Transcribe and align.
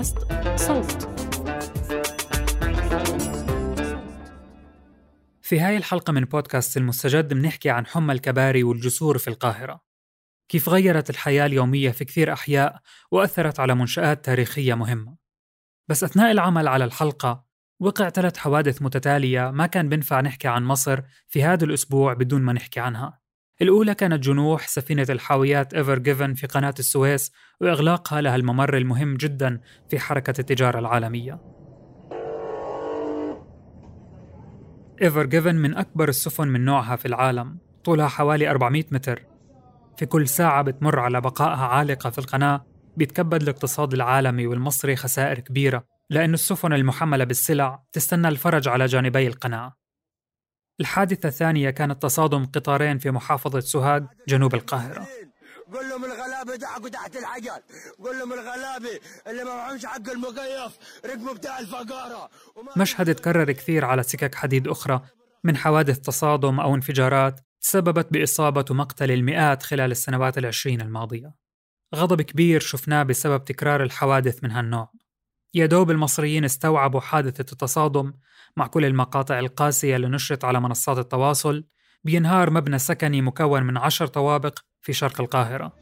بودكاست 0.00 0.18
صوت. 0.56 1.08
في 5.42 5.60
هاي 5.60 5.76
الحلقة 5.76 6.12
من 6.12 6.24
بودكاست 6.24 6.76
المستجد 6.76 7.34
بنحكي 7.34 7.70
عن 7.70 7.86
حمى 7.86 8.12
الكباري 8.12 8.62
والجسور 8.62 9.18
في 9.18 9.28
القاهرة. 9.28 9.80
كيف 10.48 10.68
غيرت 10.68 11.10
الحياة 11.10 11.46
اليومية 11.46 11.90
في 11.90 12.04
كثير 12.04 12.32
أحياء 12.32 12.80
وأثرت 13.10 13.60
على 13.60 13.74
منشآت 13.74 14.24
تاريخية 14.24 14.74
مهمة. 14.74 15.16
بس 15.88 16.04
أثناء 16.04 16.30
العمل 16.30 16.68
على 16.68 16.84
الحلقة 16.84 17.44
وقع 17.80 18.08
ثلاث 18.08 18.36
حوادث 18.36 18.82
متتالية 18.82 19.50
ما 19.50 19.66
كان 19.66 19.88
بنفع 19.88 20.20
نحكي 20.20 20.48
عن 20.48 20.64
مصر 20.64 21.00
في 21.28 21.44
هذا 21.44 21.64
الأسبوع 21.64 22.12
بدون 22.12 22.42
ما 22.42 22.52
نحكي 22.52 22.80
عنها. 22.80 23.19
الأولى 23.62 23.94
كانت 23.94 24.24
جنوح 24.24 24.68
سفينة 24.68 25.06
الحاويات 25.10 25.74
إيفر 25.74 25.98
جيفن 25.98 26.34
في 26.34 26.46
قناة 26.46 26.74
السويس 26.78 27.32
وإغلاقها 27.60 28.20
لها 28.20 28.36
الممر 28.36 28.76
المهم 28.76 29.16
جدا 29.16 29.60
في 29.90 29.98
حركة 29.98 30.34
التجارة 30.38 30.78
العالمية. 30.78 31.40
إيفر 35.02 35.26
جيفن 35.26 35.54
من 35.54 35.76
أكبر 35.76 36.08
السفن 36.08 36.48
من 36.48 36.64
نوعها 36.64 36.96
في 36.96 37.06
العالم 37.06 37.58
طولها 37.84 38.08
حوالي 38.08 38.50
400 38.50 38.84
متر. 38.90 39.22
في 39.96 40.06
كل 40.06 40.28
ساعة 40.28 40.62
بتمر 40.62 40.98
على 41.00 41.20
بقائها 41.20 41.66
عالقة 41.66 42.10
في 42.10 42.18
القناة 42.18 42.66
بيتكبد 42.96 43.42
الاقتصاد 43.42 43.94
العالمي 43.94 44.46
والمصري 44.46 44.96
خسائر 44.96 45.40
كبيرة 45.40 45.84
لأن 46.10 46.34
السفن 46.34 46.72
المحملة 46.72 47.24
بالسلع 47.24 47.82
تستنى 47.92 48.28
الفرج 48.28 48.68
على 48.68 48.86
جانبي 48.86 49.26
القناة. 49.26 49.79
الحادثة 50.80 51.28
الثانية 51.28 51.70
كانت 51.70 52.02
تصادم 52.02 52.46
قطارين 52.46 52.98
في 52.98 53.10
محافظة 53.10 53.60
سوهاج 53.60 54.06
جنوب 54.28 54.54
القاهرة. 54.54 55.06
قول 55.74 55.88
لهم 55.88 56.04
الغلابة 56.04 56.56
دعكوا 56.56 56.88
تحت 56.88 57.16
الحجر. 57.16 57.60
قول 57.98 58.18
لهم 58.18 58.32
الغلابة 58.32 59.00
اللي 59.26 59.44
ما 59.44 59.54
معهمش 59.54 59.86
حق 59.86 60.10
المكيف 60.10 60.78
ركبوا 61.06 61.34
بتاع 61.34 61.58
الفقارة. 61.58 62.30
مشهد 62.76 63.14
تكرر 63.14 63.52
كثير 63.52 63.84
على 63.84 64.02
سكك 64.02 64.34
حديد 64.34 64.68
أخرى. 64.68 65.00
من 65.44 65.56
حوادث 65.56 65.98
تصادم 65.98 66.60
أو 66.60 66.74
انفجارات 66.74 67.40
تسببت 67.60 68.12
بإصابة 68.12 68.64
ومقتل 68.70 69.10
المئات 69.10 69.62
خلال 69.62 69.90
السنوات 69.90 70.38
العشرين 70.38 70.80
الماضية. 70.80 71.34
غضب 71.94 72.22
كبير 72.22 72.60
شفناه 72.60 73.02
بسبب 73.02 73.44
تكرار 73.44 73.82
الحوادث 73.82 74.44
من 74.44 74.50
هالنوع. 74.50 74.92
يا 75.54 75.66
دوب 75.66 75.90
المصريين 75.90 76.44
استوعبوا 76.44 77.00
حادثة 77.00 77.52
التصادم 77.52 78.12
مع 78.56 78.66
كل 78.66 78.84
المقاطع 78.84 79.38
القاسية 79.38 79.96
اللي 79.96 80.08
نشرت 80.08 80.44
على 80.44 80.60
منصات 80.60 80.98
التواصل 80.98 81.64
بينهار 82.04 82.50
مبنى 82.50 82.78
سكني 82.78 83.22
مكون 83.22 83.62
من 83.62 83.76
عشر 83.76 84.06
طوابق 84.06 84.58
في 84.80 84.92
شرق 84.92 85.20
القاهرة. 85.20 85.72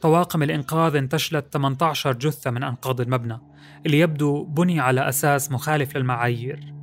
طواقم 0.00 0.42
الإنقاذ 0.42 0.96
انتشلت 0.96 1.52
18 1.52 2.12
جثة 2.12 2.50
من 2.50 2.62
أنقاض 2.62 3.00
المبنى 3.00 3.38
اللي 3.86 3.98
يبدو 3.98 4.44
بني 4.44 4.80
على 4.80 5.08
أساس 5.08 5.52
مخالف 5.52 5.96
للمعايير. 5.96 6.74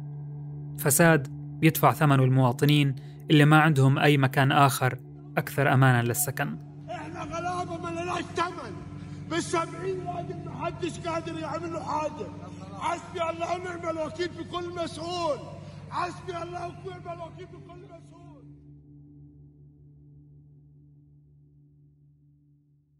فساد 0.80 1.28
بيدفع 1.60 1.92
ثمنه 1.92 2.24
المواطنين 2.24 2.96
اللي 3.32 3.46
ما 3.46 3.62
عندهم 3.62 4.00
أي 4.00 4.18
مكان 4.18 4.52
آخر 4.52 4.98
أكثر 5.38 5.74
أمانا 5.74 6.04
للسكن. 6.04 6.58
إحنا 6.92 7.26
ثمن 8.36 8.51
بالسبعين 9.32 10.08
راجل 10.08 10.46
ما 10.46 10.66
حدش 10.66 11.00
قادر 11.00 11.40
يعمل 11.40 11.74
له 11.74 11.84
حاجة. 11.84 12.28
حسبي 12.80 13.30
الله 13.30 13.56
ونعم 13.56 13.90
الوكيل 13.98 14.30
في 14.30 14.44
كل 14.44 14.70
مسؤول. 14.84 15.40
حسبي 15.90 16.38
الله 16.44 16.68
ونعم 16.86 17.22
الوكيل 17.22 17.48
في 17.48 17.58
كل 17.68 17.82
مسؤول. 17.84 18.46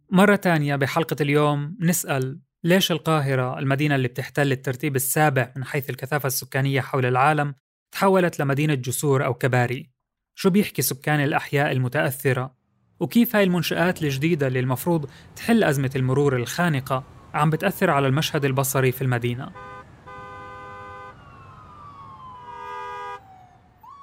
مرة 0.10 0.36
تانية 0.36 0.76
بحلقة 0.76 1.16
اليوم 1.22 1.78
نسأل 1.80 2.40
ليش 2.64 2.92
القاهرة 2.92 3.60
المدينة 3.60 3.96
اللي 3.96 4.08
بتحتل 4.08 4.52
الترتيب 4.52 4.96
السابع 4.96 5.54
من 5.56 5.64
حيث 5.64 5.90
الكثافة 5.90 6.28
السكانية 6.28 6.82
حول 6.82 7.06
العالم 7.06 7.56
تحولت 7.92 8.40
لمدينة 8.40 8.74
جسور 8.74 9.26
أو 9.26 9.34
كباري؟ 9.34 9.92
شو 10.36 10.50
بيحكي 10.50 10.82
سكان 10.82 11.20
الأحياء 11.20 11.72
المتأثرة؟ 11.72 12.61
وكيف 13.02 13.36
هاي 13.36 13.44
المنشآت 13.44 14.04
الجديدة 14.04 14.48
اللي 14.48 14.60
المفروض 14.60 15.10
تحل 15.36 15.64
أزمة 15.64 15.92
المرور 15.96 16.36
الخانقة 16.36 17.04
عم 17.34 17.50
بتأثر 17.50 17.90
على 17.90 18.08
المشهد 18.08 18.46
البصري 18.46 18.92
في 18.92 19.02
المدينة؟ 19.02 19.52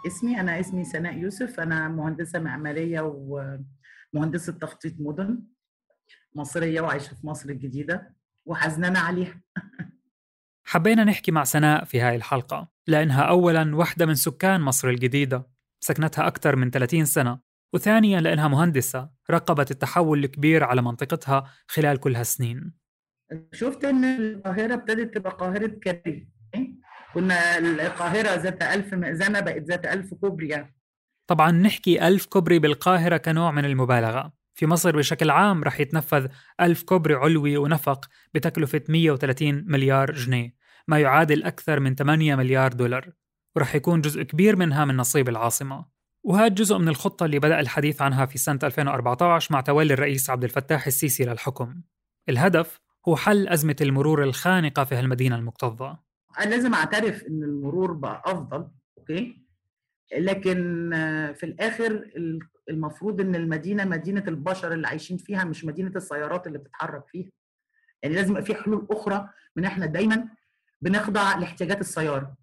اسمي 0.07 0.41
أنا 0.41 0.61
اسمي 0.61 0.85
سناء 0.85 1.19
يوسف. 1.19 1.61
أنا 1.61 1.89
مهندسة 1.89 2.39
معمارية 2.39 3.01
ومهندسة 4.15 4.53
تخطيط 4.53 4.95
مدن 4.99 5.43
مصرية 6.35 6.81
وعايشة 6.81 7.15
في 7.15 7.27
مصر 7.27 7.49
الجديدة 7.49 8.15
وحزنانة 8.47 8.99
عليها. 8.99 9.41
حبينا 10.71 11.05
نحكي 11.05 11.33
مع 11.33 11.45
سناء 11.45 11.85
في 11.85 12.01
هاي 12.01 12.17
الحلقة 12.17 12.69
لأنها 12.87 13.23
أولاً 13.23 13.77
واحدة 13.77 14.07
من 14.07 14.15
سكان 14.15 14.61
مصر 14.61 14.89
الجديدة 14.89 15.47
سكنتها 15.81 16.27
أكثر 16.27 16.57
من 16.57 16.71
30 16.71 17.05
سنة. 17.05 17.48
وثانياً 17.75 18.21
لأنها 18.21 18.49
مهندسة 18.49 19.11
رقبت 19.31 19.71
التحول 19.71 20.25
الكبير 20.25 20.65
على 20.65 20.83
منطقتها 20.83 21.45
خلال 21.69 22.01
كل 22.01 22.17
هالسنين. 22.17 22.73
شفت 23.53 23.85
إن 23.85 24.05
القاهرة 24.05 24.75
ابتدت 24.75 25.15
تبقى 25.15 25.31
قاهرة 25.31 25.67
كبري 25.67 26.29
كنا 27.15 27.59
القاهرة 27.59 28.35
ذات 28.35 28.63
ألف 28.63 28.95
مئذنة 28.95 29.41
بقت 29.41 29.63
ذات 29.63 29.87
ألف 29.87 30.15
كوبري 30.15 30.49
يعني. 30.49 30.77
طبعا 31.27 31.51
نحكي 31.51 32.09
ألف 32.09 32.27
كوبري 32.27 32.59
بالقاهرة 32.59 33.17
كنوع 33.17 33.51
من 33.51 33.65
المبالغة. 33.65 34.33
في 34.55 34.67
مصر 34.67 34.97
بشكل 34.97 35.31
عام 35.31 35.65
رح 35.65 35.81
يتنفذ 35.81 36.27
ألف 36.61 36.83
كوبري 36.83 37.15
علوي 37.15 37.57
ونفق 37.57 38.09
بتكلفة 38.35 38.83
130 38.89 39.65
مليار 39.67 40.13
جنيه 40.13 40.55
ما 40.89 40.99
يعادل 40.99 41.43
أكثر 41.43 41.81
من 41.81 41.95
8 41.95 42.37
مليار 42.37 42.73
دولار. 42.73 43.13
ورح 43.57 43.75
يكون 43.75 44.01
جزء 44.01 44.23
كبير 44.23 44.57
منها 44.57 44.85
من 44.85 44.97
نصيب 44.97 45.29
العاصمة. 45.29 45.98
وهذا 46.25 46.49
جزء 46.49 46.79
من 46.79 46.89
الخطة 46.89 47.27
اللي 47.27 47.39
بدأ 47.39 47.61
الحديث 47.61 48.03
عنها 48.03 48.27
في 48.27 48.39
سنة 48.39 48.59
2014 48.63 49.55
مع 49.55 49.61
تولي 49.61 49.95
الرئيس 49.95 50.31
عبد 50.31 50.45
الفتاح 50.45 50.87
السيسي 50.87 51.25
للحكم. 51.25 51.81
الهدف 52.29 52.81
هو 53.09 53.17
حل 53.17 53.49
أزمة 53.49 53.77
المرور 53.81 54.23
الخانقة 54.23 54.85
في 54.85 54.95
هالمدينة 54.95 55.37
المكتظة. 55.37 55.99
أنا 56.41 56.51
لازم 56.51 56.75
أعترف 56.75 57.23
إن 57.23 57.43
المرور 57.43 57.93
بقى 57.93 58.23
أفضل 58.27 58.69
أوكي؟ 58.99 59.43
لكن 60.19 60.91
في 61.37 61.47
الآخر 61.47 62.11
المفروض 62.71 63.21
إن 63.21 63.35
المدينة 63.35 63.85
مدينة 63.85 64.25
البشر 64.29 64.73
اللي 64.73 64.89
عايشين 64.89 65.17
فيها 65.17 65.45
مش 65.45 65.65
مدينة 65.65 65.93
السيارات 65.97 66.47
اللي 66.47 66.59
بتتحرك 66.59 67.09
فيها. 67.09 67.31
يعني 68.03 68.15
لازم 68.15 68.31
يبقى 68.31 68.43
في 68.45 68.55
حلول 68.55 68.87
أخرى 68.91 69.29
من 69.57 69.65
إحنا 69.65 69.87
دايما 69.87 70.29
بنخضع 70.83 71.37
لاحتياجات 71.39 71.81
السيارة. 71.81 72.37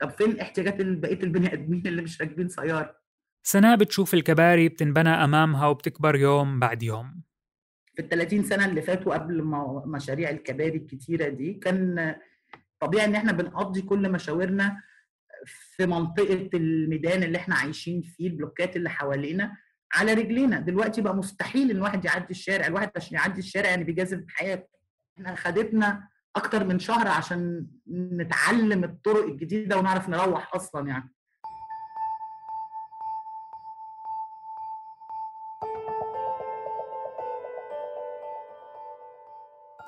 طب 0.00 0.10
فين 0.10 0.40
احتياجات 0.40 0.74
بقية 0.80 1.22
البني 1.22 1.52
آدمين 1.52 1.86
اللي 1.86 2.02
مش 2.02 2.20
راكبين 2.20 2.48
سيارة؟ 2.48 3.01
سناء 3.42 3.76
بتشوف 3.76 4.14
الكباري 4.14 4.68
بتنبنى 4.68 5.08
أمامها 5.08 5.66
وبتكبر 5.66 6.16
يوم 6.16 6.58
بعد 6.60 6.82
يوم. 6.82 7.22
في 7.94 8.02
ال 8.02 8.08
30 8.08 8.42
سنة 8.42 8.66
اللي 8.66 8.82
فاتوا 8.82 9.14
قبل 9.14 9.42
مشاريع 9.86 10.30
الكباري 10.30 10.76
الكتيرة 10.78 11.28
دي 11.28 11.54
كان 11.54 12.14
طبيعي 12.80 13.04
إن 13.04 13.14
إحنا 13.14 13.32
بنقضي 13.32 13.82
كل 13.82 14.12
مشاورنا 14.12 14.82
في 15.46 15.86
منطقة 15.86 16.50
الميدان 16.54 17.22
اللي 17.22 17.38
إحنا 17.38 17.54
عايشين 17.54 18.02
فيه 18.02 18.26
البلوكات 18.28 18.76
اللي 18.76 18.90
حوالينا 18.90 19.56
على 19.94 20.14
رجلينا. 20.14 20.60
دلوقتي 20.60 21.00
بقى 21.02 21.14
مستحيل 21.16 21.70
إن 21.70 21.82
واحد 21.82 22.04
يعدي 22.04 22.30
الشارع 22.30 22.66
الواحد 22.66 22.90
عشان 22.96 23.14
يعدي 23.16 23.38
الشارع 23.38 23.70
يعني 23.70 23.84
بيجازف 23.84 24.18
بحياته. 24.18 24.68
إحنا 25.18 25.34
خدتنا 25.34 26.08
أكتر 26.36 26.64
من 26.64 26.78
شهر 26.78 27.08
عشان 27.08 27.66
نتعلم 27.92 28.84
الطرق 28.84 29.24
الجديدة 29.24 29.78
ونعرف 29.78 30.08
نروح 30.08 30.54
أصلا 30.54 30.88
يعني. 30.88 31.12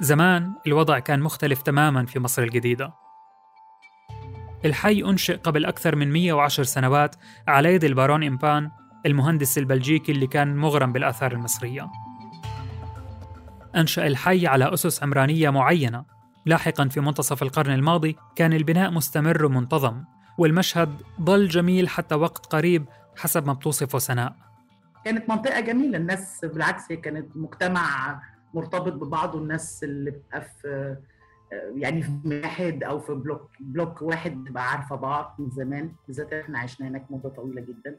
زمان 0.00 0.54
الوضع 0.66 0.98
كان 0.98 1.20
مختلف 1.20 1.62
تماما 1.62 2.06
في 2.06 2.18
مصر 2.18 2.42
الجديدة. 2.42 2.94
الحي 4.64 5.04
أنشئ 5.04 5.36
قبل 5.36 5.64
أكثر 5.64 5.96
من 5.96 6.12
110 6.12 6.62
سنوات 6.62 7.16
على 7.48 7.74
يد 7.74 7.84
البارون 7.84 8.24
إمبان 8.24 8.70
المهندس 9.06 9.58
البلجيكي 9.58 10.12
اللي 10.12 10.26
كان 10.26 10.56
مغرم 10.56 10.92
بالآثار 10.92 11.32
المصرية. 11.32 11.90
أنشأ 13.76 14.06
الحي 14.06 14.46
على 14.46 14.74
أسس 14.74 15.02
عمرانية 15.02 15.50
معينة. 15.50 16.04
لاحقا 16.46 16.88
في 16.88 17.00
منتصف 17.00 17.42
القرن 17.42 17.70
الماضي 17.70 18.16
كان 18.36 18.52
البناء 18.52 18.90
مستمر 18.90 19.44
ومنتظم 19.44 20.04
والمشهد 20.38 21.02
ظل 21.20 21.48
جميل 21.48 21.88
حتى 21.88 22.14
وقت 22.14 22.46
قريب 22.46 22.88
حسب 23.16 23.46
ما 23.46 23.52
بتوصفه 23.52 23.98
سناء. 23.98 24.36
كانت 25.04 25.30
منطقة 25.30 25.60
جميلة 25.60 25.98
الناس 25.98 26.44
بالعكس 26.44 26.88
كانت 26.92 27.36
مجتمع 27.36 28.20
مرتبط 28.54 28.92
ببعضه 28.92 29.38
الناس 29.38 29.84
اللي 29.84 30.10
بتبقى 30.10 30.40
في 30.42 30.96
يعني 31.52 32.02
في 32.02 32.12
واحد 32.42 32.84
أو 32.84 33.00
في 33.00 33.14
block 33.14 33.50
block 33.60 34.02
واحد 34.02 34.44
بتبقى 34.44 34.70
عارفة 34.70 34.96
بعض 34.96 35.34
من 35.38 35.50
زمان 35.50 35.92
بالذات 36.06 36.32
إحنا 36.32 36.58
عشنا 36.58 36.88
هناك 36.88 37.04
مدة 37.10 37.28
طويلة 37.28 37.60
جدا. 37.60 37.96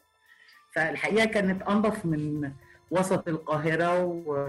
فالحقيقة 0.72 1.25
كانت 1.25 1.62
انظف 1.62 2.06
من 2.06 2.52
وسط 2.92 3.28
القاهرة 3.28 4.04
و... 4.04 4.48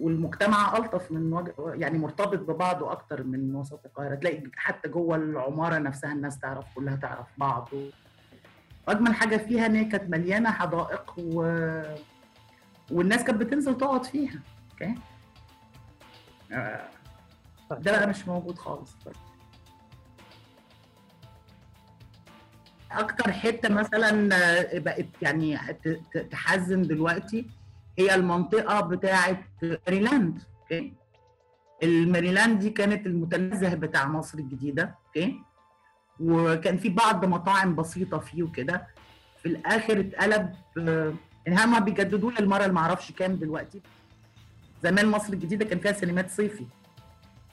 والمجتمع 0.00 0.76
ألطف 0.76 1.12
من 1.12 1.32
وجه 1.32 1.54
يعني 1.58 1.98
مرتبط 1.98 2.38
ببعضه 2.38 2.92
أكتر 2.92 3.24
من 3.24 3.54
وسط 3.54 3.80
القاهرة. 3.86 4.14
تلاقي 4.14 4.42
حتى 4.56 4.88
جوه 4.88 5.16
العمارة 5.16 5.78
نفسها 5.78 6.12
الناس 6.12 6.38
تعرف 6.38 6.64
كلها 6.74 6.96
تعرف 6.96 7.26
بعض. 7.38 7.68
واجمل 8.88 9.14
حاجة 9.14 9.36
فيها 9.36 9.66
إن 9.66 9.74
هي 9.74 9.84
كانت 9.84 10.10
مليانة 10.10 10.50
حدائق 10.50 11.14
و... 11.18 11.42
والناس 12.90 13.24
كانت 13.24 13.40
بتنزل 13.40 13.76
تقعد 13.78 14.04
فيها. 14.04 14.40
أوكي. 14.82 14.94
آه، 16.52 16.88
ده 17.70 17.92
بقى 17.92 18.06
مش 18.06 18.28
موجود 18.28 18.58
خالص. 18.58 18.96
أكتر 22.92 23.32
حتة 23.32 23.68
مثلا 23.74 24.28
آه، 24.36 24.78
بقت 24.78 25.06
يعني 25.22 25.58
تحزن 26.30 26.82
دلوقتي 26.82 27.46
هي 27.98 28.14
المنطقة 28.14 28.80
بتاعه 28.80 29.44
ميريلاند 29.62 30.42
okay. 30.62 30.92
الميريلاند 31.82 32.58
دي 32.58 32.70
كانت 32.70 33.06
المتنزه 33.06 33.74
بتاع 33.74 34.08
مصر 34.08 34.38
الجديدة 34.38 34.94
okay. 35.06 35.40
وكان 36.20 36.76
في 36.78 36.88
بعض 36.88 37.24
مطاعم 37.24 37.74
بسيطة 37.74 38.18
فيه 38.18 38.42
وكده. 38.42 38.86
في 39.42 39.46
الآخر 39.48 40.00
اتقلب 40.00 40.52
آه، 40.78 41.14
ان 41.48 41.58
هم 41.58 41.80
بيجددوه 41.80 42.32
للمرة 42.40 42.62
اللي 42.62 42.72
معرفش 42.74 43.12
كام 43.12 43.36
دلوقتي. 43.36 43.82
زمان 44.82 45.06
مصر 45.06 45.32
الجديدة 45.32 45.64
كان 45.64 45.78
فيها 45.78 45.92
سينمات 45.92 46.30
صيفي. 46.30 46.66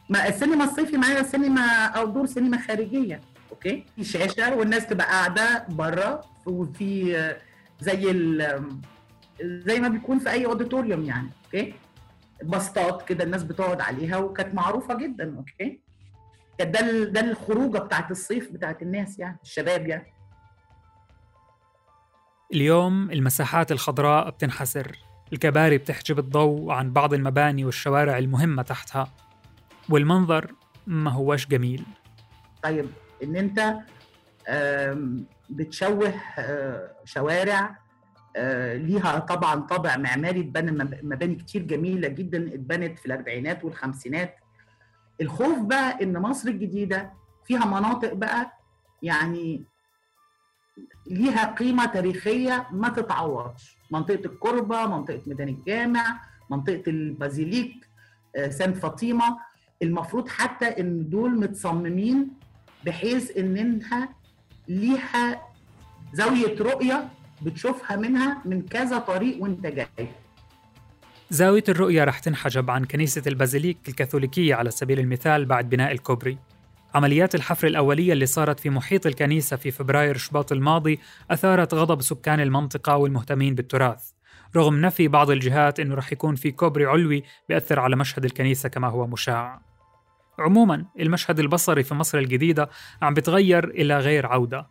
ما 0.10 0.28
السينما 0.28 0.64
الصيفي 0.64 0.98
معايا 0.98 1.24
سينما 1.24 1.86
أو 1.86 2.06
دور 2.06 2.25
سينما 2.25 2.58
خارجية 2.58 3.22
okay؟ 3.51 3.86
في 3.96 4.04
شاشة 4.04 4.56
والناس 4.56 4.88
تبقى 4.88 5.08
قاعدة 5.08 5.66
بره 5.70 6.22
وفي 6.46 7.14
زي 7.80 8.02
زي 9.42 9.80
ما 9.80 9.88
بيكون 9.88 10.20
في 10.20 10.30
أي 10.30 10.46
auditorium 10.45 11.04
يعني 11.06 11.30
okay؟ 11.45 11.74
بسطات 12.44 13.08
كده 13.08 13.24
الناس 13.24 13.44
بتقعد 13.44 13.81
عليها 13.81 14.18
وكانت 14.18 14.56
معروفة 14.56 14.94
جدا 14.98 15.38
okay؟ 15.38 15.80
ده 16.60 17.04
ده 17.04 17.20
الخروجة 17.22 17.78
بتاعت 17.78 18.12
الصيف 18.12 18.52
بتاعت 18.52 18.81
الناس 18.81 19.20
يعني 19.20 19.38
الشباب 19.44 19.88
يعني. 19.88 20.14
اليوم 22.54 23.12
المساحات 23.12 23.72
الخضراء 23.72 24.30
بتنحسر. 24.30 24.98
الكباري 25.33 25.77
بتحجب 25.77 26.19
الضوء 26.19 26.71
عن 26.71 26.94
بعض 26.94 27.13
المباني 27.13 27.65
والشوارع 27.65 28.18
المهمة 28.18 28.62
تحتها. 28.63 29.07
والمنظر 29.89 30.53
ما 30.88 31.12
هوش 31.12 31.47
جميل. 31.47 31.83
طيب 32.63 32.85
إن 33.24 33.35
أنت 33.35 33.75
بتشوه 35.50 36.13
آه، 36.38 36.91
شوارع 37.06 37.80
آه، 38.35 38.75
ليها 38.77 39.19
طبعا 39.19 39.56
طابع 39.62 39.97
معماري 39.97 40.39
اتبنى 40.39 40.71
مب- 40.71 41.00
مباني 41.03 41.36
كتير 41.36 41.62
جميلة 41.62 42.07
جدا 42.07 42.47
اتبنت 42.53 43.00
في 43.00 43.06
الأربعينات 43.06 43.63
والخمسينات. 43.63 44.36
الخوف 45.21 45.59
بقى 45.59 46.03
إن 46.03 46.18
مصر 46.18 46.50
الجديدة 46.50 47.13
فيها 47.45 47.65
مناطق 47.65 48.13
بقى 48.13 48.57
يعني 49.01 49.63
ليها 51.07 51.53
قيمة 51.53 51.86
تاريخية 51.86 52.68
ما 52.71 52.89
تتعوضش. 52.89 53.77
منطقة 53.94 54.25
الكربه 54.25 54.86
منطقة 54.88 55.22
ميدان 55.28 55.48
الجامع 55.50 56.19
منطقة 56.50 56.84
البازيليك 56.88 57.74
آه، 58.36 58.50
سانت 58.50 58.78
فاطمة. 58.78 59.38
المفروض 59.81 60.28
حتى 60.28 60.66
إن 60.66 61.10
دول 61.10 61.40
متصممين 61.40 62.28
بحيث 62.86 63.38
إن 63.38 63.57
إنها 63.57 64.10
ليها 64.68 65.42
زاوية 66.13 66.56
رؤية 66.60 67.10
بتشوفها 67.42 67.98
منها 67.98 68.42
من 68.45 68.62
كذا 68.62 68.98
طريق 68.98 69.42
وأنت 69.42 69.66
جاي. 69.68 70.07
زاوية 71.30 71.63
الرؤية 71.69 72.04
رح 72.04 72.19
تنحجب 72.19 72.69
عن 72.72 72.86
كنيسة 72.86 73.24
البازيليك 73.28 73.78
الكاثوليكية 73.88 74.56
على 74.56 74.72
سبيل 74.72 75.00
المثال 75.00 75.46
بعد 75.46 75.69
بناء 75.69 75.92
الكوبري. 75.92 76.38
عمليات 76.94 77.36
الحفر 77.36 77.68
الأولية 77.68 78.13
اللي 78.13 78.25
صارت 78.25 78.60
في 78.60 78.69
محيط 78.69 79.06
الكنيسة 79.06 79.57
في 79.57 79.72
فبراير 79.72 80.18
شباط 80.18 80.51
الماضي 80.51 81.00
أثارت 81.31 81.74
غضب 81.74 82.01
سكان 82.01 82.40
المنطقة 82.40 82.98
والمهتمين 82.98 83.56
بالتراث. 83.56 84.12
رغم 84.56 84.81
نفي 84.81 85.07
بعض 85.07 85.31
الجهات 85.31 85.80
أنه 85.80 85.95
رح 85.95 86.12
يكون 86.12 86.36
في 86.36 86.51
كوبري 86.51 86.86
علوي 86.86 87.24
بيأثر 87.50 87.80
على 87.80 87.95
مشهد 87.95 88.25
الكنيسة 88.25 88.69
كما 88.69 88.88
هو 88.88 89.07
مشاع. 89.07 89.62
عموما 90.40 90.86
المشهد 91.00 91.40
البصري 91.40 91.84
في 91.84 91.95
مصر 91.95 92.18
الجديدة 92.18 92.69
عم 93.01 93.13
بتغير 93.13 93.69
إلى 93.69 94.00
غير 94.00 94.25
عودة. 94.25 94.68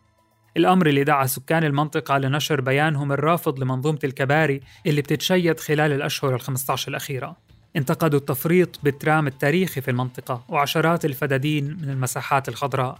الأمر 0.56 0.86
اللي 0.86 1.04
دعا 1.04 1.26
سكان 1.26 1.64
المنطقة 1.64 2.18
لنشر 2.18 2.60
بيانهم 2.60 3.12
الرافض 3.12 3.58
لمنظومة 3.58 3.98
الكباري 4.04 4.60
اللي 4.86 5.02
بتتشيد 5.02 5.60
خلال 5.60 5.92
الأشهر 5.92 6.38
ال15 6.38 6.88
الأخيرة. 6.88 7.36
انتقدوا 7.76 8.18
التفريط 8.18 8.80
بالترام 8.82 9.26
التاريخي 9.26 9.80
في 9.80 9.90
المنطقة 9.90 10.44
وعشرات 10.48 11.04
الفدادين 11.04 11.64
من 11.82 11.90
المساحات 11.90 12.48
الخضراء. 12.48 12.98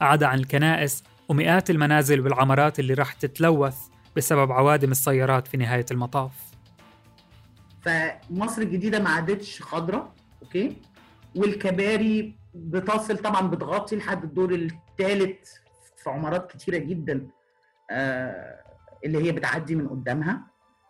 عدا 0.00 0.26
عن 0.26 0.38
الكنائس 0.38 1.04
ومئات 1.28 1.70
المنازل 1.70 2.20
والعمارات 2.20 2.78
اللي 2.78 2.94
رح 2.94 3.12
تتلوث 3.12 3.76
بسبب 4.16 4.52
عوادم 4.52 4.90
السيارات 4.90 5.48
في 5.48 5.56
نهاية 5.56 5.86
المطاف. 5.90 6.30
فمصر 7.82 8.62
الجديدة 8.62 8.98
ما 9.00 9.10
عادتش 9.10 9.62
خضراء 9.62 10.12
أوكي؟ 10.42 10.76
والكباري 11.34 12.36
بتصل 12.54 13.18
طبعا 13.18 13.48
بتغطي 13.48 13.96
لحد 13.96 14.24
الدور 14.24 14.54
الثالث 14.54 15.48
في 15.96 16.10
عمارات 16.10 16.52
كتيرة 16.52 16.78
جدا 16.78 17.26
آه 17.90 18.60
اللي 19.04 19.24
هي 19.26 19.32
بتعدي 19.32 19.74
من 19.74 19.88
قدامها. 19.88 20.40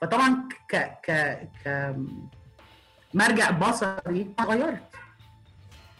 فطبعا 0.03 0.49
ك 0.69 0.77
ك 0.77 1.11
ك 1.65 1.97
مرجع 3.15 3.51
بصري 3.51 4.35
اتغيرت. 4.39 4.83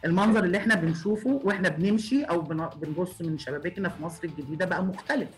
المنظر 0.05 0.45
اللي 0.45 0.59
إحنا 0.59 0.75
بنشوفه 0.75 1.41
وإحنا 1.45 1.69
بنمشي 1.69 2.25
أو 2.25 2.41
بن- 2.41 2.69
بنبص 2.77 3.21
من 3.23 3.39
شبابيكنا 3.39 3.89
في 3.89 4.03
مصر 4.03 4.25
الجديدة 4.25 4.67
بقى 4.67 4.85
مختلف. 4.85 5.29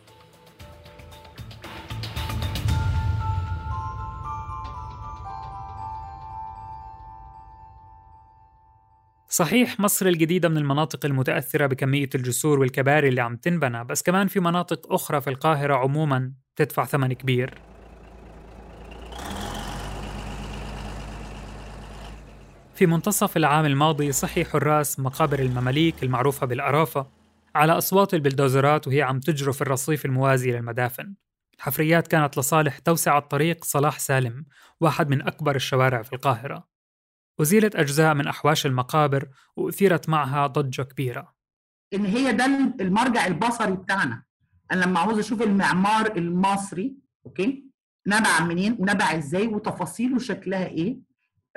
صحيح 9.28 9.80
مصر 9.80 10.06
الجديدة 10.06 10.48
من 10.48 10.56
المناطق 10.56 11.06
المتأثرة 11.06 11.66
بكمية 11.66 12.08
الجسور 12.14 12.58
والكباري 12.60 13.08
اللي 13.08 13.20
عم 13.20 13.36
تنبنى 13.36 13.84
بس 13.84 14.02
كمان 14.02 14.26
في 14.28 14.40
مناطق 14.40 14.92
أخرى 14.92 15.20
في 15.20 15.30
القاهرة 15.30 15.74
عموما 15.74 16.32
تدفع 16.56 16.84
ثمن 16.84 17.12
كبير. 17.12 17.54
في 22.76 22.86
منتصف 22.86 23.36
العام 23.36 23.64
الماضي 23.64 24.12
صحي 24.12 24.44
حراس 24.44 25.00
مقابر 25.00 25.38
المماليك 25.38 26.02
المعروفة 26.02 26.46
بالأرافة 26.46 27.10
على 27.54 27.72
أصوات 27.72 28.14
البلدوزرات 28.14 28.88
وهي 28.88 29.02
عم 29.02 29.20
تجرف 29.20 29.62
الرصيف 29.62 30.04
الموازي 30.04 30.52
للمدافن. 30.52 31.14
الحفريات 31.56 32.08
كانت 32.08 32.38
لصالح 32.38 32.78
توسعة 32.78 33.20
طريق 33.20 33.64
صلاح 33.64 33.98
سالم 33.98 34.44
واحد 34.80 35.10
من 35.10 35.22
أكبر 35.22 35.56
الشوارع 35.56 36.02
في 36.02 36.12
القاهرة. 36.12 36.68
أزيلت 37.40 37.76
أجزاء 37.76 38.14
من 38.14 38.26
أحواش 38.26 38.66
المقابر 38.66 39.28
وأثيرت 39.56 40.08
معها 40.08 40.46
ضجة 40.46 40.82
كبيرة. 40.82 41.34
إن 41.94 42.04
هي 42.04 42.32
ده 42.32 42.44
المرجع 42.80 43.26
البصري 43.26 43.72
بتاعنا. 43.72 44.22
أنا 44.72 44.84
لما 44.84 45.00
عاوز 45.00 45.18
أشوف 45.18 45.42
المعمار 45.42 46.16
المصري 46.16 46.96
أوكي 47.26 47.64
نبع 48.06 48.40
منين 48.40 48.76
ونبع 48.78 49.16
إزاي 49.18 49.46
وتفاصيله 49.46 50.18
شكلها 50.18 50.66
إيه 50.66 51.06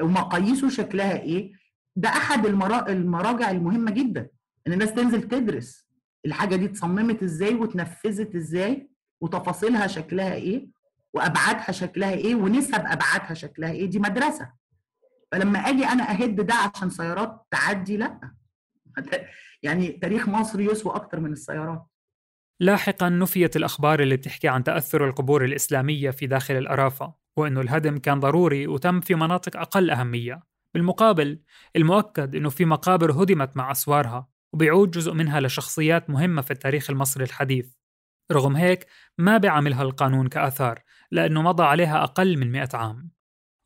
ومقاييسه 0.02 0.70
شكلها 0.70 1.22
إيه؟ 1.22 1.52
ده 1.96 2.10
أحد 2.10 2.46
المرا- 2.46 2.90
المراجع 2.90 3.52
المهمة 3.52 3.92
جدا 3.92 4.30
إن 4.68 4.74
الناس 4.74 4.94
تنزل 4.94 5.24
تدرس 5.24 5.88
الحاجة 6.26 6.56
دي 6.56 6.66
اتصممت 6.66 7.24
إزاي 7.24 7.54
واتنفذت 7.56 8.36
إزاي 8.36 8.90
وتفاصيلها 9.22 9.88
شكلها 9.88 10.34
إيه 10.34 10.68
وأبعادها 11.14 11.72
شكلها 11.72 12.12
إيه 12.12 12.36
ونسب 12.36 12.74
أبعادها 12.86 13.34
شكلها 13.34 13.72
إيه؟ 13.72 13.86
دي 13.86 14.00
مدرسة. 14.00 14.52
فلما 15.32 15.60
آجي 15.60 15.86
أنا 15.86 16.12
أهد 16.12 16.36
ده 16.46 16.54
عشان 16.54 16.90
سيارات 16.90 17.46
تعدي 17.52 17.98
لأ. 17.98 18.20
يعني 19.64 19.88
تاريخ 19.92 20.30
مصر 20.30 20.60
يسوى 20.62 20.96
أكتر 20.96 21.20
من 21.20 21.32
السيارات. 21.32 21.86
لاحقا 22.60 23.10
نفيت 23.10 23.56
الأخبار 23.56 24.00
اللي 24.00 24.18
بتحكي 24.18 24.48
عن 24.48 24.64
تأثر 24.64 25.08
القبور 25.08 25.46
الإسلامية 25.46 26.10
في 26.12 26.28
داخل 26.28 26.54
الأرافة. 26.54 27.14
وأنه 27.38 27.62
الهدم 27.62 27.98
كان 27.98 28.20
ضروري 28.20 28.68
وتم 28.68 29.00
في 29.02 29.16
مناطق 29.16 29.58
أقل 29.58 29.92
أهمية. 29.92 30.40
بالمقابل 30.74 31.40
المؤكد 31.76 32.36
أنه 32.36 32.50
في 32.50 32.66
مقابر 32.66 33.12
هدمت 33.12 33.58
مع 33.58 33.72
أسوارها 33.72 34.28
وبيعود 34.54 34.92
جزء 34.92 35.14
منها 35.14 35.40
لشخصيات 35.40 36.10
مهمة 36.10 36.42
في 36.42 36.52
التاريخ 36.52 36.90
المصري 36.90 37.24
الحديث. 37.24 37.76
رغم 38.32 38.56
هيك 38.56 38.86
ما 39.18 39.38
بيعملها 39.38 39.84
القانون 39.84 40.28
كآثار 40.28 40.84
لأنه 41.12 41.42
مضى 41.42 41.64
عليها 41.64 42.04
أقل 42.04 42.38
من 42.38 42.52
100 42.52 42.70
عام. 42.74 43.12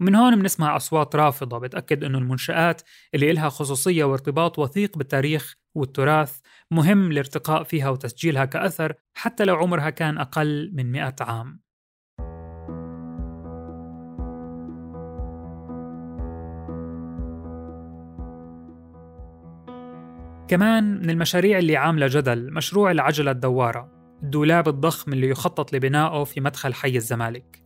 ومن 0.01 0.15
هون 0.15 0.35
بنسمع 0.35 0.75
أصوات 0.75 1.15
رافضة 1.15 1.57
بتأكد 1.59 2.03
أنه 2.03 2.17
المنشآت 2.17 2.81
اللي 3.15 3.31
إلها 3.31 3.49
خصوصية 3.49 4.03
وارتباط 4.03 4.59
وثيق 4.59 4.97
بالتاريخ 4.97 5.55
والتراث 5.75 6.39
مهم 6.71 7.11
الارتقاء 7.11 7.63
فيها 7.63 7.89
وتسجيلها 7.89 8.45
كأثر 8.45 8.93
حتى 9.13 9.45
لو 9.45 9.55
عمرها 9.55 9.89
كان 9.89 10.17
أقل 10.17 10.71
من 10.73 10.91
100 10.91 11.15
عام. 11.21 11.62
كمان 20.47 20.99
من 21.01 21.09
المشاريع 21.09 21.57
اللي 21.57 21.77
عاملة 21.77 22.07
جدل 22.07 22.53
مشروع 22.53 22.91
العجلة 22.91 23.31
الدوارة 23.31 23.89
الدولاب 24.23 24.67
الضخم 24.67 25.13
اللي 25.13 25.29
يخطط 25.29 25.73
لبنائه 25.73 26.23
في 26.23 26.41
مدخل 26.41 26.73
حي 26.73 26.95
الزمالك. 26.95 27.63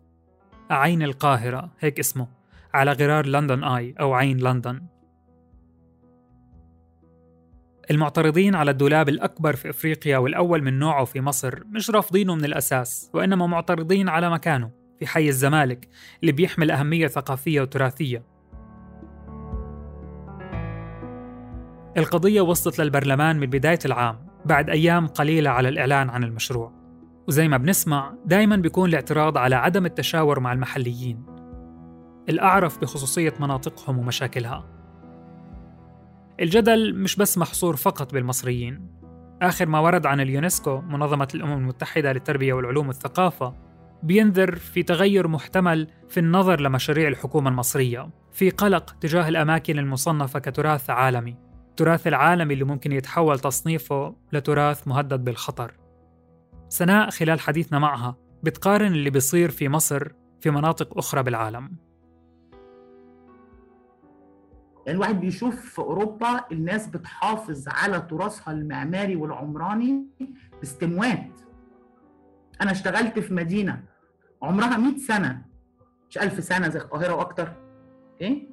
عين 0.69 1.03
القاهرة 1.03 1.71
هيك 1.79 1.99
اسمه 1.99 2.27
على 2.73 2.91
غرار 2.91 3.25
لندن 3.25 3.63
آي 3.63 3.95
أو 3.99 4.13
عين 4.13 4.37
لندن. 4.37 4.81
المعترضين 7.91 8.55
على 8.55 8.71
الدولاب 8.71 9.09
الأكبر 9.09 9.55
في 9.55 9.69
إفريقيا 9.69 10.17
والأول 10.17 10.61
من 10.61 10.79
نوعه 10.79 11.05
في 11.05 11.21
مصر 11.21 11.63
مش 11.65 11.89
رافضينه 11.89 12.35
من 12.35 12.45
الأساس 12.45 13.11
وإنما 13.13 13.47
معترضين 13.47 14.09
على 14.09 14.29
مكانه 14.29 14.71
في 14.99 15.07
حي 15.07 15.27
الزمالك 15.29 15.89
اللي 16.21 16.31
بيحمل 16.31 16.71
أهمية 16.71 17.07
ثقافية 17.07 17.61
وتراثية. 17.61 18.36
القضية 21.97 22.41
وصلت 22.41 22.81
للبرلمان 22.81 23.39
من 23.39 23.47
بداية 23.47 23.79
العام 23.85 24.27
بعد 24.45 24.69
أيام 24.69 25.07
قليلة 25.07 25.49
على 25.49 25.69
الإعلان 25.69 26.09
عن 26.09 26.23
المشروع. 26.23 26.73
وزي 27.27 27.47
ما 27.47 27.57
بنسمع 27.57 28.13
دايما 28.25 28.55
بيكون 28.55 28.89
الاعتراض 28.89 29.37
على 29.37 29.55
عدم 29.55 29.85
التشاور 29.85 30.39
مع 30.39 30.53
المحليين. 30.53 31.25
الأعرف 32.29 32.81
بخصوصية 32.81 33.33
مناطقهم 33.39 33.99
ومشاكلها. 33.99 34.65
الجدل 36.39 36.95
مش 36.95 37.15
بس 37.15 37.37
محصور 37.37 37.75
فقط 37.75 38.13
بالمصريين. 38.13 38.87
آخر 39.41 39.65
ما 39.65 39.79
ورد 39.79 40.05
عن 40.05 40.19
اليونسكو 40.19 40.81
منظمة 40.81 41.27
الأمم 41.35 41.53
المتحدة 41.53 42.13
للتربية 42.13 42.53
والعلوم 42.53 42.87
والثقافة 42.87 43.55
بينذر 44.03 44.55
في 44.55 44.83
تغير 44.83 45.27
محتمل 45.27 45.87
في 46.09 46.19
النظر 46.19 46.61
لمشاريع 46.61 47.07
الحكومة 47.07 47.49
المصرية 47.49 48.09
في 48.31 48.49
قلق 48.49 48.95
تجاه 49.01 49.29
الأماكن 49.29 49.79
المصنفة 49.79 50.39
كتراث 50.39 50.89
عالمي. 50.89 51.46
التراث 51.77 52.07
العالمي 52.07 52.53
اللي 52.53 52.63
ممكن 52.63 52.91
يتحول 52.91 53.39
تصنيفه 53.39 54.15
لتراث 54.33 54.87
مهدد 54.87 55.23
بالخطر. 55.23 55.73
سناء 56.69 57.09
خلال 57.09 57.39
حديثنا 57.39 57.79
معها 57.79 58.15
بتقارن 58.43 58.91
اللي 58.91 59.09
بيصير 59.09 59.51
في 59.51 59.69
مصر 59.69 60.07
في 60.39 60.49
مناطق 60.49 60.97
أخرى 60.97 61.23
بالعالم. 61.23 61.77
يعني 64.85 64.97
الواحد 64.97 65.19
بيشوف 65.19 65.55
في 65.55 65.79
أوروبا 65.79 66.45
الناس 66.51 66.87
بتحافظ 66.87 67.67
على 67.67 68.01
تراثها 68.01 68.53
المعماري 68.53 69.15
والعمراني 69.15 70.05
باستموات. 70.59 71.39
أنا 72.61 72.71
اشتغلت 72.71 73.19
في 73.19 73.33
مدينة 73.33 73.83
عمرها 74.41 74.77
100 74.77 74.97
سنة 74.97 75.45
مش 76.09 76.17
1000 76.17 76.43
سنة 76.43 76.69
زي 76.69 76.79
القاهرة 76.79 77.13
وأكتر. 77.13 77.53
إيه؟ 78.21 78.49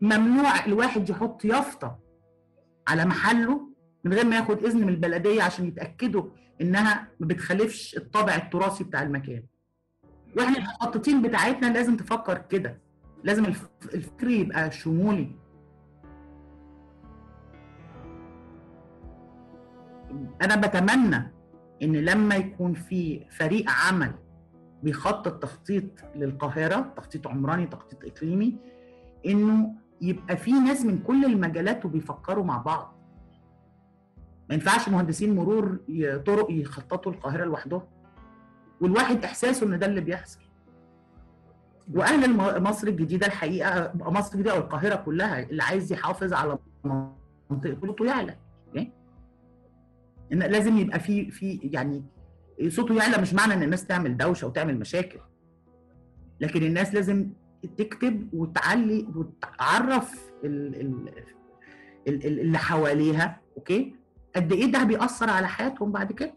ممنوع 0.00 0.64
الواحد 0.66 1.10
يحط 1.10 1.44
يافطة. 1.44 2.07
على 2.88 3.04
محله 3.04 3.68
من 4.04 4.12
غير 4.12 4.24
ما 4.26 4.36
ياخد 4.36 4.64
إذن 4.64 4.80
من 4.80 4.88
البلدية 4.88 5.42
عشان 5.42 5.66
يتأكدوا 5.66 6.24
إنها 6.60 7.08
ما 7.20 7.26
بتخالفش 7.26 7.96
الطابع 7.96 8.34
التراثي 8.34 8.84
بتاع 8.84 9.02
المكان. 9.02 9.42
وإحنا 10.36 10.56
المخططين 10.58 11.22
بتاعتنا 11.22 11.66
لازم 11.72 11.96
تفكر 11.96 12.38
كده. 12.38 12.80
لازم 13.24 13.44
الفكر 13.94 14.28
يبقى 14.28 14.70
شمولي. 14.70 15.30
أنا 20.42 20.56
بتمنى 20.56 21.32
إن 21.82 21.96
لما 21.96 22.34
يكون 22.36 22.74
في 22.74 23.24
فريق 23.30 23.64
عمل 23.70 24.12
بيخطط 24.82 25.42
تخطيط 25.42 25.84
للقاهرة 26.16 26.92
تخطيط 26.96 27.28
عمراني 27.28 27.66
تخطيط 27.66 28.04
إقليمي 28.04 28.56
إنه 29.26 29.74
يبقى 30.00 30.36
في 30.36 30.52
ناس 30.52 30.84
من 30.84 30.98
كل 30.98 31.24
المجالات 31.24 31.84
وبيفكروا 31.84 32.44
مع 32.44 32.56
بعض. 32.58 32.94
ما 34.48 34.54
ينفعش 34.54 34.88
مهندسين 34.88 35.34
مرور 35.34 35.78
طرق 36.26 36.46
يخططوا 36.50 37.12
القاهرة 37.12 37.44
لوحدهم. 37.44 37.82
والواحد 38.80 39.24
إحساسه 39.24 39.66
إن 39.66 39.78
ده 39.78 39.86
اللي 39.86 40.00
بيحصل. 40.00 40.40
وأهل 41.94 42.36
مصر 42.62 42.86
الجديدة 42.88 43.26
الحقيقة 43.26 43.92
مصر 43.94 44.32
الجديدة 44.34 44.52
أو 44.52 44.58
القاهرة 44.58 44.94
كلها 44.96 45.40
اللي 45.42 45.62
عايز 45.62 45.92
يحافظ 45.92 46.32
على 46.32 46.58
منطقته 47.50 48.04
يعلى 48.06 48.36
إن 50.32 50.38
لازم 50.38 50.76
يبقى 50.78 51.00
في 51.00 51.30
في 51.30 51.60
يعني 51.62 52.04
صوته 52.68 52.94
يعلى 52.94 53.22
مش 53.22 53.34
معنى 53.34 53.54
إن 53.54 53.62
الناس 53.62 53.86
تعمل 53.86 54.16
دوشة 54.16 54.46
وتعمل 54.46 54.78
مشاكل. 54.78 55.18
لكن 56.40 56.62
الناس 56.62 56.94
لازم 56.94 57.30
تكتب 57.78 58.28
وتعلي 58.34 59.08
وتعرف 59.14 60.32
اللي 62.06 62.58
حواليها 62.58 63.40
أوكي؟ 63.56 63.94
قد 64.36 64.52
إيه 64.52 64.72
ده 64.72 64.84
بيأثر 64.84 65.30
على 65.30 65.48
حياتهم 65.48 65.92
بعد 65.92 66.12
كده؟ 66.12 66.34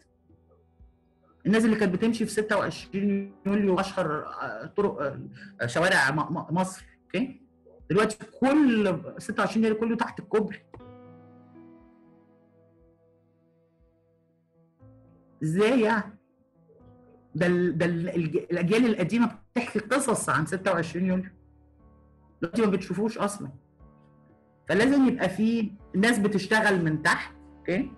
الناس 1.46 1.66
اللي 1.66 1.76
كانت 1.76 1.94
بتمشي 1.94 2.26
في 2.26 2.32
26 2.32 3.34
يوليو 3.46 3.80
أشهر 3.80 4.26
طرق 4.78 5.18
شوارع 5.66 6.12
مصر 6.52 6.86
أوكي؟ 7.04 7.42
دلوقتي 7.90 8.18
كل 8.40 9.02
26 9.18 9.64
يوليو 9.66 9.80
كله 9.80 9.96
تحت 9.96 10.20
الكوبري. 10.20 10.60
إزاي 15.44 15.82
يعني؟ 15.82 16.21
ده 17.36 17.48
ال 17.48 17.78
ده 17.78 17.86
ال 17.86 18.10
الأجيال 18.52 18.86
القديمة 18.86 19.32
بتحكي 19.56 19.80
قصص 19.80 20.30
عن 20.30 20.46
26 20.46 21.06
يوليو 21.06 21.26
دلوقتي 22.42 22.62
ما 22.62 22.68
بتشوفوش 22.72 23.18
أصلا. 23.18 23.50
فلازم 24.70 25.08
يبقى 25.08 25.30
في 25.30 25.72
ناس 25.96 26.20
بتشتغل 26.20 26.84
من 26.86 27.02
تحت 27.02 27.34
أوكي؟ 27.58 27.92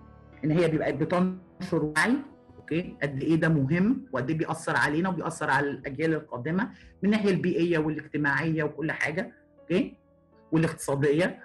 إن 0.44 0.50
هي 0.50 0.68
بيبقى 0.68 0.92
بتنشر 0.92 1.84
وعي 1.84 2.16
أوكي؟ 2.56 2.96
قد 3.02 3.22
إيه 3.22 3.36
ده 3.36 3.48
مهم 3.48 4.06
وقد 4.12 4.30
إيه 4.30 4.38
بيأثر 4.38 4.76
علينا 4.76 5.08
وبيأثر 5.08 5.50
على 5.50 5.70
الأجيال 5.70 6.14
القادمة 6.14 6.64
من 6.64 6.70
الناحيه 7.04 7.30
البيئية 7.30 7.78
والاجتماعية 7.78 8.64
وكل 8.64 8.92
حاجة 8.92 9.32
أوكي؟ 9.60 9.96
والاقتصادية. 10.52 11.44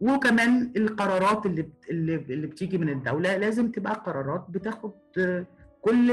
وكمان 0.00 0.72
القرارات. 0.76 1.46
اللي 1.46 1.68
اللي 1.90 2.46
بتيجي 2.46 2.78
من 2.78 2.88
الدولة 2.88 3.36
لازم 3.36 3.70
تبقى 3.72 3.94
قرارات 3.94 4.46
بتاخد 4.48 4.92
كل 5.82 6.10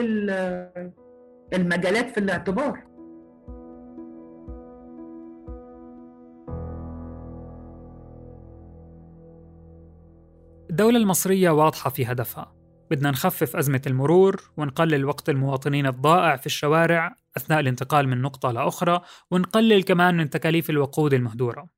المجالات 1.54 2.10
في 2.10 2.18
الاعتبار. 2.18 2.84
الدولة 10.70 10.98
المصرية 10.98 11.50
واضحة 11.50 11.90
في 11.90 12.06
هدفها. 12.06 12.56
بدنا 12.92 13.12
نخفف 13.12 13.56
أزمة 13.56 13.82
المرور 13.88 14.52
ونقلل 14.58 15.06
وقت 15.06 15.30
المواطنين 15.30 15.88
الضائع 15.88 16.36
في 16.36 16.46
الشوارع 16.46 17.16
أثناء 17.38 17.60
الانتقال 17.60 18.08
من 18.08 18.22
نقطة 18.22 18.52
لأخرى 18.52 19.02
ونقلل 19.32 19.84
كمان 19.84 20.18
من 20.18 20.30
تكاليف 20.30 20.70
الوقود 20.70 21.14
المهدورة. 21.14 21.70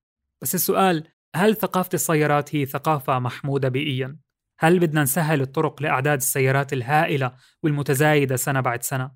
بس 0.42 0.56
السؤال 0.56 1.08
هل 1.36 1.56
ثقافة 1.56 1.90
السيارات 1.94 2.56
هي 2.56 2.66
ثقافة 2.66 3.20
محمودة 3.20 3.70
بيئيا؟ 3.70 4.18
هل 4.64 4.80
بدنا 4.80 5.04
نسهل 5.04 5.42
الطرق 5.42 5.82
لأعداد 5.82 6.18
السيارات 6.18 6.74
الهائلة 6.74 7.36
والمتزايدة 7.64 8.36
سنة 8.36 8.60
بعد 8.62 8.84
سنة؟ 8.84 9.12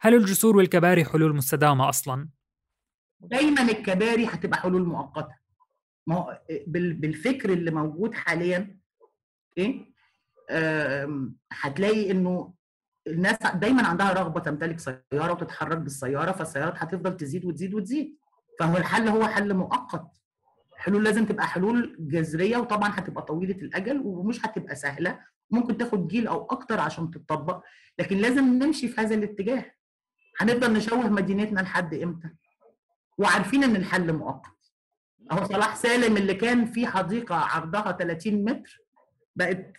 هل 0.00 0.14
الجسور 0.14 0.56
والكباري 0.56 1.04
حلول 1.04 1.36
مستدامة 1.36 1.88
أصلا؟ 1.88 2.28
دايما 3.20 3.62
الكباري 3.62 4.26
هتبقى 4.26 4.58
حلول 4.58 4.86
مؤقتة 4.86 5.34
ما 6.06 6.38
بالفكر 6.66 7.52
اللي 7.52 7.70
موجود 7.70 8.14
حاليا 8.14 8.78
أوكي 9.02 9.94
هتلاقي 11.52 12.10
إنه 12.10 12.54
الناس 13.06 13.36
دايما 13.54 13.86
عندها 13.86 14.12
رغبة 14.12 14.40
تمتلك 14.40 14.78
سيارة 14.80 15.32
وتتحرك 15.32 15.78
بالسيارة 15.78 16.32
فالسيارات 16.32 16.74
هتفضل 16.76 17.16
تزيد 17.16 17.44
وتزيد 17.44 17.74
وتزيد 17.74 18.18
فهو 18.60 18.76
الحل 18.76 19.08
هو 19.08 19.26
حل 19.26 19.54
مؤقت 19.54 20.17
حلول 20.78 21.04
لازم 21.04 21.26
تبقى 21.26 21.46
حلول 21.48 21.96
جذرية 22.00 22.56
وطبعا 22.56 22.90
هتبقى 22.94 23.22
طويلة 23.22 23.54
الأجل 23.54 24.00
ومش 24.04 24.46
هتبقى 24.46 24.74
سهلة. 24.74 25.20
ممكن 25.50 25.78
تاخد 25.78 26.08
جيل 26.08 26.26
أو 26.26 26.46
أكتر 26.46 26.80
عشان 26.80 27.10
تتطبق 27.10 27.62
لكن 27.98 28.16
لازم 28.16 28.44
نمشي 28.44 28.88
في 28.88 29.00
هذا 29.00 29.14
الاتجاه. 29.14 29.64
هنفضل 30.40 30.72
نشوه 30.72 31.08
مدينتنا 31.08 31.60
لحد 31.60 31.94
إمتى؟ 31.94 32.28
وعارفين 33.18 33.64
إن 33.64 33.76
الحل 33.76 34.12
مؤقت. 34.12 34.72
أهو 35.32 35.44
صلاح 35.44 35.76
سالم 35.76 36.16
اللي 36.16 36.34
كان 36.34 36.64
في 36.66 36.86
حديقة 36.86 37.34
عرضها 37.36 37.92
30 37.92 38.44
متر 38.44 38.80
بقت 39.36 39.76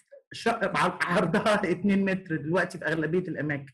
عرضها 1.01 1.71
2 1.71 2.05
متر 2.05 2.35
دلوقتي 2.35 2.77
في 2.77 2.85
أغلبية 2.85 3.19
الأماكن. 3.27 3.73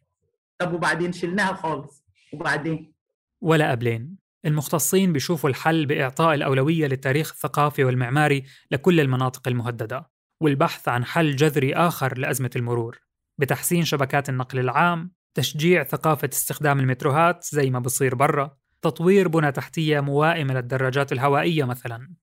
طب 0.57 0.73
وبعدين 0.73 1.11
شلناها 1.13 1.53
خالص. 1.53 2.05
وبعدين؟ 2.33 2.93
ولا 3.41 3.71
قبلين. 3.71 4.15
المختصين 4.45 5.13
بيشوفوا 5.13 5.49
الحل 5.49 5.85
بإعطاء 5.85 6.33
الأولوية 6.33 6.87
للتاريخ 6.87 7.31
الثقافي 7.31 7.83
والمعماري 7.83 8.43
لكل 8.71 8.99
المناطق 8.99 9.47
المهددة 9.47 10.09
والبحث 10.41 10.87
عن 10.87 11.05
حل 11.05 11.35
جذري 11.35 11.73
آخر 11.73 12.17
لأزمة 12.17 12.51
المرور 12.55 12.99
بتحسين 13.37 13.85
شبكات 13.85 14.29
النقل 14.29 14.59
العام 14.59 15.11
تشجيع 15.33 15.83
ثقافة 15.83 16.29
استخدام 16.33 16.79
المتروهات 16.79 17.43
زي 17.43 17.69
ما 17.69 17.79
بصير 17.79 18.15
برا 18.15 18.57
تطوير 18.81 19.27
بنى 19.27 19.51
تحتية 19.51 19.99
موائمة 19.99 20.53
للدراجات 20.53 21.11
الهوائية 21.11 21.63
مثلا. 21.63 22.13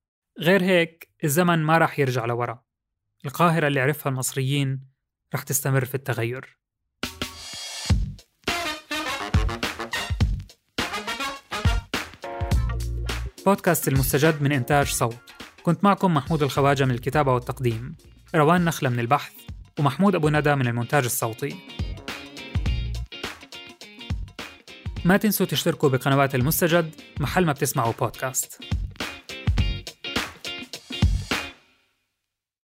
غير 0.41 0.63
هيك 0.63 1.09
الزمن 1.25 1.59
ما 1.59 1.79
راح 1.79 1.99
يرجع 1.99 2.25
لورا. 2.25 2.63
القاهرة 3.25 3.67
اللي 3.67 3.81
عرفها 3.81 4.11
المصريين 4.11 4.81
رح 5.35 5.43
تستمر 5.43 5.85
في 5.85 5.95
التغير. 5.95 6.62
بودكاست 13.47 13.89
المستجد 13.89 14.43
من 14.43 14.53
إنتاج 14.53 14.87
صوت. 14.87 15.17
كنت 15.63 15.85
معكم 15.85 16.15
محمود 16.15 16.43
الخواجة 16.43 16.85
من 16.85 16.91
الكتابة 16.91 17.35
والتقديم 17.35 17.97
روان 18.35 18.65
نخلة 18.65 18.91
من 18.91 19.01
البحث 19.01 19.33
ومحمود 19.79 20.15
أبو 20.15 20.29
ندى 20.29 20.55
من 20.55 20.67
المونتاج 20.67 21.05
الصوتي. 21.05 21.57
ما 25.05 25.17
تنسوا 25.17 25.47
تشتركوا 25.47 25.89
بقنوات 25.89 26.35
المستجد 26.35 26.95
محل 27.21 27.47
ما 27.47 27.53
بتسمعوا 27.53 27.93
بودكاست. 28.01 28.72